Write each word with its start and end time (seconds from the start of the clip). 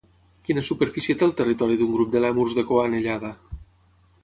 Quina 0.47 0.61
superfície 0.69 1.15
té 1.19 1.27
el 1.27 1.35
territori 1.43 1.77
d'un 1.83 1.93
grup 1.97 2.11
de 2.17 2.23
lèmurs 2.25 2.59
de 2.61 2.65
cua 2.73 2.89
anellada? 2.89 3.33